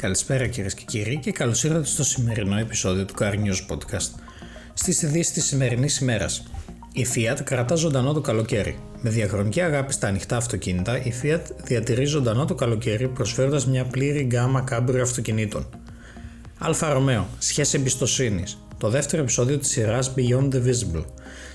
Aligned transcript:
Καλησπέρα 0.00 0.46
κυρίες 0.46 0.74
και 0.74 0.84
κύριοι 0.86 1.16
και 1.16 1.32
καλώς 1.32 1.64
ήρθατε 1.64 1.86
στο 1.86 2.04
σημερινό 2.04 2.56
επεισόδιο 2.56 3.04
του 3.04 3.14
Car 3.18 3.32
News 3.32 3.74
Podcast. 3.74 4.10
Στις 4.74 5.02
ειδήσεις 5.02 5.32
της 5.32 5.44
σημερινής 5.44 5.98
ημέρας, 5.98 6.42
η 6.92 7.06
Fiat 7.14 7.38
κρατά 7.44 7.74
ζωντανό 7.74 8.12
το 8.12 8.20
καλοκαίρι. 8.20 8.78
Με 9.00 9.10
διαχρονική 9.10 9.60
αγάπη 9.60 9.92
στα 9.92 10.06
ανοιχτά 10.06 10.36
αυτοκίνητα, 10.36 11.02
η 11.02 11.12
Fiat 11.22 11.40
διατηρεί 11.64 12.04
ζωντανό 12.04 12.44
το 12.44 12.54
καλοκαίρι 12.54 13.08
προσφέροντας 13.08 13.66
μια 13.66 13.84
πλήρη 13.84 14.22
γκάμα 14.22 14.60
κάμπριο 14.60 15.02
αυτοκινήτων. 15.02 15.66
Alfa 16.58 16.92
Romeo, 16.92 17.28
σχέση 17.38 17.78
εμπιστοσύνης. 17.78 18.58
Το 18.80 18.88
δεύτερο 18.88 19.22
επεισόδιο 19.22 19.58
της 19.58 19.68
σειράς 19.68 20.14
Beyond 20.16 20.54
the 20.54 20.62
Visible. 20.66 21.04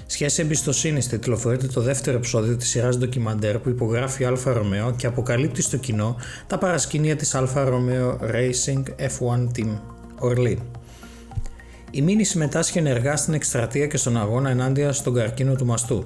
Σχέση 0.05 0.41
εμπιστοσύνης 0.41 0.99
τιτλοφορείται 0.99 1.67
το 1.67 1.81
δεύτερο 1.81 2.17
επεισόδιο 2.17 2.57
της 2.57 2.69
σειράς 2.69 2.97
ντοκιμαντέρ 2.97 3.59
που 3.59 3.69
υπογράφει 3.69 4.25
Alfa 4.25 4.53
Romeo 4.53 4.95
και 4.95 5.07
αποκαλύπτει 5.07 5.61
στο 5.61 5.77
κοινό 5.77 6.15
τα 6.47 6.57
παρασκήνια 6.57 7.15
της 7.15 7.35
Alfa 7.35 7.63
Romeo 7.63 8.19
Racing 8.21 8.83
F1 8.99 9.47
Team 9.57 9.79
Orlen. 10.19 10.57
Η 11.91 12.01
Μίνη 12.01 12.23
συμμετάσχει 12.23 12.77
ενεργά 12.77 13.15
στην 13.15 13.33
εκστρατεία 13.33 13.87
και 13.87 13.97
στον 13.97 14.17
αγώνα 14.17 14.49
ενάντια 14.49 14.91
στον 14.91 15.13
καρκίνο 15.13 15.55
του 15.55 15.65
μαστού. 15.65 16.05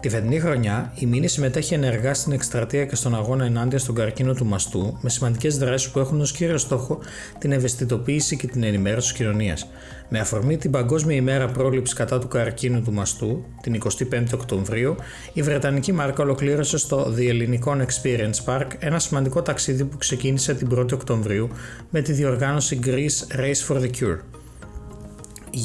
Τη 0.00 0.08
φετινή 0.08 0.40
χρονιά, 0.40 0.92
η 0.98 1.06
Μίνη 1.06 1.28
συμμετέχει 1.28 1.74
ενεργά 1.74 2.14
στην 2.14 2.32
εκστρατεία 2.32 2.84
και 2.84 2.94
στον 2.94 3.14
αγώνα 3.14 3.44
ενάντια 3.44 3.78
στον 3.78 3.94
καρκίνο 3.94 4.34
του 4.34 4.46
μαστού, 4.46 4.98
με 5.00 5.10
σημαντικές 5.10 5.58
δράσεις 5.58 5.90
που 5.90 5.98
έχουν 5.98 6.20
ως 6.20 6.32
κύριο 6.32 6.58
στόχο 6.58 6.98
την 7.38 7.52
ευαισθητοποίηση 7.52 8.36
και 8.36 8.46
την 8.46 8.62
ενημέρωση 8.62 9.08
της 9.08 9.16
κοινωνίας. 9.16 9.68
Με 10.08 10.18
αφορμή 10.18 10.56
την 10.56 10.70
Παγκόσμια 10.70 11.16
ημέρα 11.16 11.46
πρόληψης 11.46 11.96
κατά 11.96 12.18
του 12.18 12.28
καρκίνου 12.28 12.82
του 12.82 12.92
μαστού, 12.92 13.44
την 13.62 13.74
25η 13.74 14.32
Οκτωβρίου, 14.34 14.96
η 15.32 15.42
Βρετανική 15.42 15.92
μάρκα 15.92 16.22
ολοκλήρωσε 16.22 16.78
στο 16.78 17.14
The 17.16 17.28
Ελληνικών 17.28 17.86
Experience 17.86 18.44
Park 18.44 18.66
ένα 18.78 18.98
σημαντικό 18.98 19.42
ταξίδι 19.42 19.84
που 19.84 19.96
ξεκίνησε 19.96 20.54
την 20.54 20.68
1η 20.78 20.92
Οκτωβρίου 20.92 21.48
με 21.90 22.00
τη 22.00 22.12
διοργάνωση 22.12 22.78
Greece 22.84 23.36
Race 23.36 23.68
for 23.68 23.80
the 23.80 23.90
Cure. 24.00 24.18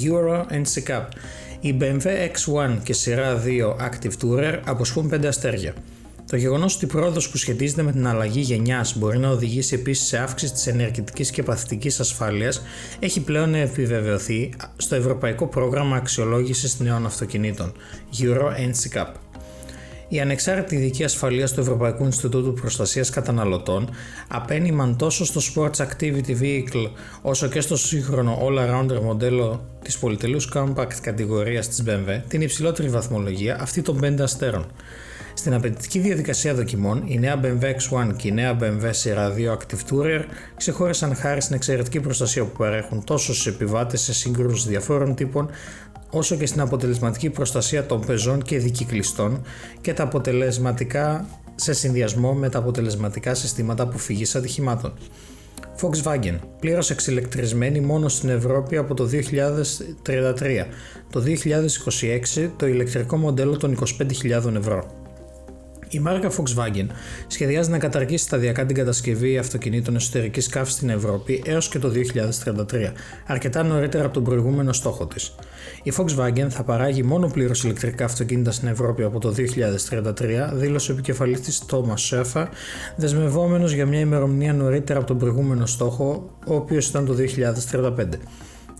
Euro 0.03 0.45
NC 0.47 0.83
Cup 0.87 1.05
η 1.61 1.77
BMW 1.81 2.05
X1 2.05 2.77
και 2.83 2.93
σειρά 2.93 3.43
2 3.45 3.75
Active 3.75 4.13
Tourer 4.23 4.59
αποσχούν 4.65 5.11
5 5.13 5.25
αστέρια. 5.25 5.73
Το 6.29 6.37
γεγονός 6.37 6.75
ότι 6.75 6.85
η 6.85 6.87
πρόοδος 6.87 7.29
που 7.29 7.37
σχετίζεται 7.37 7.81
με 7.81 7.91
την 7.91 8.07
αλλαγή 8.07 8.39
γενιάς 8.39 8.97
μπορεί 8.97 9.17
να 9.17 9.29
οδηγήσει 9.29 9.75
επίσης 9.75 10.07
σε 10.07 10.17
αύξηση 10.17 10.53
της 10.53 10.67
ενεργητικής 10.67 11.31
και 11.31 11.43
παθητικής 11.43 11.99
ασφάλειας 11.99 12.61
έχει 12.99 13.21
πλέον 13.21 13.53
επιβεβαιωθεί 13.55 14.53
στο 14.77 14.95
Ευρωπαϊκό 14.95 15.47
Πρόγραμμα 15.47 15.95
Αξιολόγησης 15.95 16.79
Νέων 16.79 17.05
Αυτοκινήτων 17.05 17.73
Euro 18.19 18.45
NCAP. 18.45 19.30
Η 20.13 20.19
ανεξάρτητη 20.19 20.75
ειδική 20.75 21.03
ασφαλείας 21.03 21.53
του 21.53 21.59
Ευρωπαϊκού 21.59 22.03
Ινστιτούτου 22.03 22.53
Προστασίας 22.53 23.09
Καταναλωτών 23.09 23.89
απένιμαν 24.27 24.97
τόσο 24.97 25.25
στο 25.25 25.41
Sports 25.53 25.85
Activity 25.85 26.41
Vehicle 26.41 26.91
όσο 27.21 27.47
και 27.47 27.61
στο 27.61 27.77
σύγχρονο 27.77 28.39
all-arounder 28.41 29.01
μοντέλο 29.01 29.69
της 29.81 29.97
πολυτελούς 29.97 30.51
compact 30.55 30.93
κατηγορίας 31.01 31.67
της 31.67 31.83
BMW 31.87 32.21
την 32.27 32.41
υψηλότερη 32.41 32.87
βαθμολογία, 32.87 33.57
αυτή 33.61 33.81
των 33.81 33.99
5 34.03 34.21
αστέρων. 34.21 34.65
Στην 35.33 35.53
απαιτητική 35.53 35.99
διαδικασία 35.99 36.53
δοκιμών, 36.53 37.03
η 37.05 37.19
νέα 37.19 37.39
BMW 37.43 37.63
X1 37.63 38.15
και 38.15 38.27
η 38.27 38.31
νέα 38.31 38.57
BMW 38.61 38.89
σειρά 38.89 39.33
2 39.37 39.57
Active 39.57 39.91
Tourer 39.91 40.21
ξεχώρισαν 40.55 41.15
χάρη 41.15 41.41
στην 41.41 41.55
εξαιρετική 41.55 41.99
προστασία 41.99 42.43
που 42.43 42.57
παρέχουν 42.57 43.03
τόσο 43.03 43.33
στου 43.33 43.49
επιβάτες 43.49 44.01
σε 44.01 44.13
σύγκρουση 44.13 44.69
διαφόρων 44.69 45.15
τύπων, 45.15 45.49
όσο 46.11 46.35
και 46.35 46.45
στην 46.45 46.61
αποτελεσματική 46.61 47.29
προστασία 47.29 47.85
των 47.85 48.05
πεζών 48.05 48.41
και 48.41 48.57
δικυκλιστών 48.57 49.41
και 49.81 49.93
τα 49.93 50.03
αποτελεσματικά 50.03 51.25
σε 51.55 51.73
συνδυασμό 51.73 52.33
με 52.33 52.49
τα 52.49 52.59
αποτελεσματικά 52.59 53.33
συστήματα 53.33 53.83
αποφυγής 53.83 54.35
ατυχημάτων. 54.35 54.93
Volkswagen, 55.81 56.39
πλήρως 56.59 56.89
εξηλεκτρισμένη 56.89 57.79
μόνο 57.79 58.09
στην 58.09 58.29
Ευρώπη 58.29 58.77
από 58.77 58.93
το 58.93 59.09
2033. 60.03 60.65
Το 61.11 61.23
2026 62.35 62.49
το 62.57 62.67
ηλεκτρικό 62.67 63.17
μοντέλο 63.17 63.57
των 63.57 63.77
25.000 63.99 64.55
ευρώ. 64.55 65.00
Η 65.93 65.99
μάρκα 65.99 66.31
Volkswagen 66.31 66.85
σχεδιάζει 67.27 67.69
να 67.69 67.77
καταργήσει 67.77 68.23
σταδιακά 68.23 68.65
την 68.65 68.75
κατασκευή 68.75 69.37
αυτοκινήτων 69.37 69.95
εσωτερικής 69.95 70.47
καύσης 70.47 70.75
στην 70.75 70.89
Ευρώπη 70.89 71.43
έως 71.45 71.69
και 71.69 71.79
το 71.79 71.91
2033, 72.45 72.93
αρκετά 73.27 73.63
νωρίτερα 73.63 74.05
από 74.05 74.13
τον 74.13 74.23
προηγούμενο 74.23 74.73
στόχο 74.73 75.07
της. 75.07 75.35
Η 75.83 75.93
Volkswagen 75.97 76.47
θα 76.49 76.63
παράγει 76.63 77.03
μόνο 77.03 77.27
πλήρως 77.27 77.63
ηλεκτρικά 77.63 78.05
αυτοκίνητα 78.05 78.51
στην 78.51 78.67
Ευρώπη 78.67 79.03
από 79.03 79.19
το 79.19 79.29
2033, 79.29 80.51
δήλωσε 80.53 80.91
ο 80.91 80.93
επικεφαλής 80.93 81.41
της 81.41 81.63
Thomas 81.71 82.09
Schäfer, 82.09 82.45
δεσμευόμενος 82.95 83.71
για 83.71 83.85
μια 83.85 83.99
ημερομηνία 83.99 84.53
νωρίτερα 84.53 84.99
από 84.99 85.07
τον 85.07 85.17
προηγούμενο 85.17 85.65
στόχο, 85.65 86.29
ο 86.47 86.55
οποίος 86.55 86.87
ήταν 86.87 87.05
το 87.05 87.13
2035. 87.13 88.19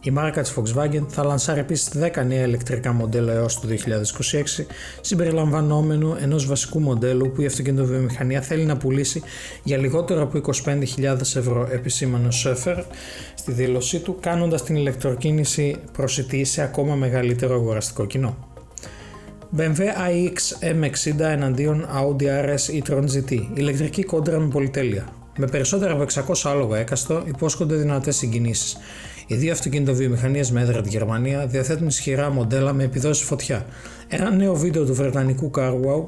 Η 0.04 0.12
μάρκα 0.12 0.42
της 0.42 0.54
Volkswagen 0.56 1.06
θα 1.08 1.24
λανσάρει 1.24 1.60
επίσης 1.60 1.90
10 2.16 2.26
νέα 2.26 2.44
ηλεκτρικά 2.44 2.92
μοντέλα 2.92 3.34
έως 3.34 3.60
το 3.60 3.68
2026, 3.68 4.66
συμπεριλαμβανόμενου 5.02 6.16
ενός 6.22 6.46
βασικού 6.46 6.80
μοντέλου 6.80 7.32
που 7.32 7.42
η 7.42 7.46
αυτοκινητοβιομηχανία 7.46 8.42
θέλει 8.42 8.66
να 8.66 8.78
πουλήσει 8.78 9.22
για 9.64 9.78
λιγότερο 9.78 10.22
από 10.22 10.42
25.000 10.66 11.20
ευρώ, 11.20 11.68
επισήμανε 11.72 12.28
ο 12.28 12.32
Σέφερ 12.32 12.78
στη 13.36 13.52
δήλωσή 13.52 14.00
του, 14.00 14.18
κάνοντας 14.20 14.64
την 14.64 14.76
ηλεκτροκίνηση 14.76 15.78
προσιτή 15.92 16.44
σε 16.44 16.62
ακόμα 16.62 16.96
μεγαλύτερο 16.96 17.56
αγοραστικό 17.56 18.06
κοινό. 18.06 18.38
BMW 19.58 19.80
iX 19.80 20.66
M60 20.74 21.20
εναντίον 21.20 21.88
Audi 21.96 22.24
RS 22.24 22.82
e-tron 22.82 23.04
GT, 23.04 23.48
ηλεκτρική 23.54 24.04
κόντρα 24.04 24.40
με 24.40 24.48
πολυτέλεια. 24.48 25.21
Με 25.38 25.48
περισσότερα 25.48 25.94
από 25.94 26.06
600 26.14 26.34
άλογα 26.44 26.78
έκαστο 26.78 27.24
υπόσχονται 27.26 27.76
δυνατές 27.76 28.16
συγκινήσεις. 28.16 28.78
Οι 29.28 29.36
δύο 29.36 29.52
αυτοκινητοβιομηχανίες 29.52 30.52
με 30.52 30.62
έδρα 30.62 30.82
τη 30.82 30.90
Γερμανία 30.90 31.46
διαθέτουν 31.46 31.88
ισχυρά 31.88 32.30
μοντέλα 32.30 32.74
με 32.74 32.84
επιδόσεις 32.84 33.26
φωτιά. 33.26 33.66
Ένα 34.08 34.30
νέο 34.32 34.56
βίντεο 34.56 34.86
του 34.86 34.94
βρετανικού 34.94 35.52
CarWow 35.58 36.08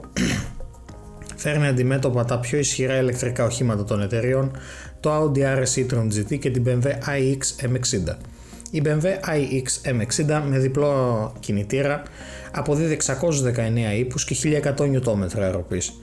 φέρνει 1.36 1.68
αντιμέτωπα 1.68 2.26
τα 2.26 2.40
πιο 2.40 2.58
ισχυρά 2.58 2.98
ηλεκτρικά 2.98 3.46
οχήματα 3.46 3.84
των 3.84 4.02
εταιριών, 4.02 4.52
το 5.00 5.22
Audi 5.22 5.40
RS 5.40 5.86
e-tron 5.86 6.08
GT 6.08 6.40
και 6.40 6.50
την 6.50 6.64
BMW 6.66 6.86
iX 6.86 7.66
M60. 7.66 8.16
Η 8.74 8.82
BMW 8.86 9.04
iX 9.04 9.92
M60 9.92 10.42
με 10.48 10.60
διπλό 10.60 11.34
κινητήρα 11.40 12.04
αποδίδει 12.52 13.00
619 13.06 13.18
ύπους 13.98 14.26
και 14.26 14.36
1100 14.64 14.76
Nm 14.78 15.28
αεροπής. 15.40 15.94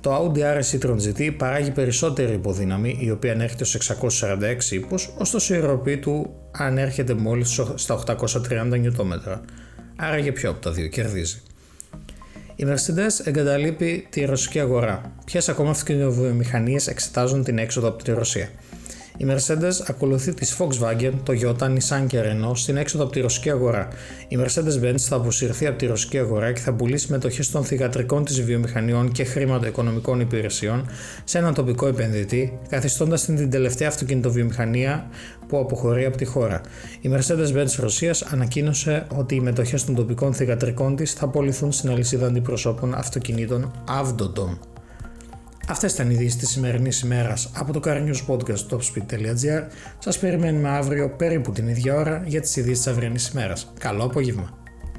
Το 0.00 0.16
Audi 0.16 0.38
RS 0.38 0.78
e-tron 0.78 0.96
GT 0.96 1.34
παράγει 1.36 1.70
περισσότερη 1.70 2.32
υποδύναμη, 2.32 2.98
η 3.00 3.10
οποία 3.10 3.32
ανέρχεται 3.32 3.64
στους 3.64 3.74
646 3.74 4.70
ύπους, 4.70 5.10
ωστόσο 5.18 5.54
η 5.54 5.56
αεροπή 5.56 5.96
του 5.96 6.34
ανέρχεται 6.50 7.14
μόλις 7.14 7.60
στα 7.74 7.94
830 7.94 8.72
Nm. 8.72 9.38
Άρα 9.96 10.18
για 10.18 10.32
ποιο 10.32 10.50
από 10.50 10.60
τα 10.60 10.70
δύο 10.70 10.86
κερδίζει. 10.86 11.42
Η 12.56 12.64
Mercedes 12.66 13.24
εγκαταλείπει 13.26 14.06
τη 14.10 14.24
ρωσική 14.24 14.60
αγορά. 14.60 15.12
Ποιες 15.24 15.48
ακόμα 15.48 15.70
αυτοκινητοβιομηχανίες 15.70 16.86
εξετάζουν 16.86 17.44
την 17.44 17.58
έξοδο 17.58 17.88
από 17.88 18.02
τη 18.02 18.12
Ρωσία; 18.12 18.48
Η 19.20 19.26
Mercedes 19.28 19.72
ακολουθεί 19.86 20.34
της 20.34 20.56
Volkswagen, 20.58 21.12
Toyota, 21.26 21.76
Nissan 21.76 22.04
και 22.06 22.20
Renault 22.22 22.56
στην 22.56 22.76
έξοδο 22.76 23.04
από 23.04 23.12
τη 23.12 23.20
ρωσική 23.20 23.50
αγορά. 23.50 23.88
Η 24.28 24.38
Mercedes-Benz 24.40 24.98
θα 24.98 25.16
αποσυρθεί 25.16 25.66
από 25.66 25.78
τη 25.78 25.86
ρωσική 25.86 26.18
αγορά 26.18 26.52
και 26.52 26.60
θα 26.60 26.72
πουλήσει 26.72 27.10
μετοχέ 27.10 27.44
των 27.52 27.64
θηγατρικών 27.64 28.24
της 28.24 28.42
βιομηχανιών 28.42 29.12
και 29.12 29.24
χρηματοοικονομικών 29.24 30.20
υπηρεσιών 30.20 30.86
σε 31.24 31.38
έναν 31.38 31.54
τοπικό 31.54 31.86
επενδυτή, 31.86 32.58
καθιστώντας 32.68 33.24
την, 33.24 33.36
την 33.36 33.50
τελευταία 33.50 33.88
αυτοκινητοβιομηχανία 33.88 35.08
που 35.48 35.58
αποχωρεί 35.58 36.04
από 36.04 36.16
τη 36.16 36.24
χώρα. 36.24 36.60
Η 37.00 37.10
Mercedes-Benz 37.14 37.74
Ρωσίας 37.78 38.22
ανακοίνωσε 38.22 39.06
ότι 39.16 39.34
οι 39.34 39.40
μετοχές 39.40 39.84
των 39.84 39.94
τοπικών 39.94 40.34
θηγατρικών 40.34 40.96
της 40.96 41.12
θα 41.12 41.28
πωληθούν 41.28 41.72
στην 41.72 41.90
αλυσίδα 41.90 42.26
αντιπροσώπων 42.26 42.94
αυτοκινήτων 42.94 43.72
Avdodom. 43.88 44.79
Αυτές 45.70 45.92
ήταν 45.92 46.10
οι 46.10 46.14
ειδήσεις 46.14 46.36
της 46.36 46.48
σημερινής 46.48 47.00
ημέρας 47.00 47.50
από 47.54 47.72
το 47.72 47.80
Car 47.84 47.96
News 47.96 48.26
Podcast 48.26 48.66
topspeed.gr. 48.70 49.66
Σας 49.98 50.18
περιμένουμε 50.18 50.68
αύριο 50.68 51.10
περίπου 51.10 51.52
την 51.52 51.68
ίδια 51.68 51.94
ώρα 51.94 52.22
για 52.26 52.40
τις 52.40 52.56
ειδήσεις 52.56 52.84
της 52.84 52.92
αυριανής 52.92 53.28
ημέρας. 53.28 53.72
Καλό 53.78 54.04
απόγευμα. 54.04 54.59